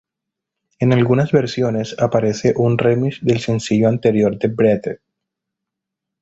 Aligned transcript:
En 0.79 0.93
algunas 0.93 1.31
versiones, 1.31 1.95
aparece 1.99 2.55
un 2.57 2.79
remix 2.79 3.19
del 3.23 3.39
sencillo 3.39 3.87
anterior 3.87 4.35
Breathe. 4.49 4.99